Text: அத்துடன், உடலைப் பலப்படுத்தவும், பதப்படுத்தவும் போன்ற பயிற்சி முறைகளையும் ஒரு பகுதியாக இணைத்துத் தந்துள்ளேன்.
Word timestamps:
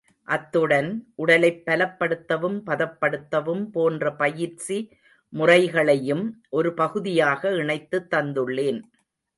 அத்துடன், 0.27 1.11
உடலைப் 1.15 1.61
பலப்படுத்தவும், 1.65 2.57
பதப்படுத்தவும் 2.65 3.65
போன்ற 3.65 4.13
பயிற்சி 4.15 4.77
முறைகளையும் 5.33 6.43
ஒரு 6.49 6.73
பகுதியாக 6.73 7.51
இணைத்துத் 7.51 8.13
தந்துள்ளேன். 8.13 8.81